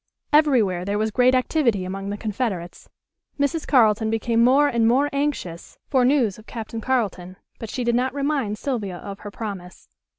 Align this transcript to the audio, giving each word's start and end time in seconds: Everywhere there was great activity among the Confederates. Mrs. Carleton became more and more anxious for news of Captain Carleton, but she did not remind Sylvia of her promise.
Everywhere 0.33 0.83
there 0.83 0.97
was 0.97 1.11
great 1.11 1.35
activity 1.35 1.85
among 1.85 2.09
the 2.09 2.17
Confederates. 2.17 2.89
Mrs. 3.39 3.67
Carleton 3.67 4.09
became 4.09 4.43
more 4.43 4.67
and 4.67 4.87
more 4.87 5.11
anxious 5.13 5.77
for 5.91 6.03
news 6.03 6.39
of 6.39 6.47
Captain 6.47 6.81
Carleton, 6.81 7.37
but 7.59 7.69
she 7.69 7.83
did 7.83 7.93
not 7.93 8.11
remind 8.15 8.57
Sylvia 8.57 8.97
of 8.97 9.19
her 9.19 9.29
promise. 9.29 9.89